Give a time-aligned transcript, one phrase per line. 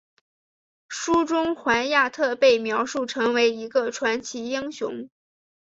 [0.89, 5.07] 书中怀亚特被描述成为一个传奇英雄。